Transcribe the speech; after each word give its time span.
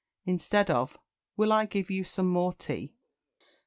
Instead 0.25 0.71
of 0.71 0.97
"Will 1.37 1.53
I 1.53 1.67
give 1.67 1.91
you 1.91 2.03
some 2.03 2.25
more 2.27 2.53
tea?" 2.53 2.95